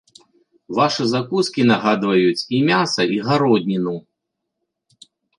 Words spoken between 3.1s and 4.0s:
і гародніну.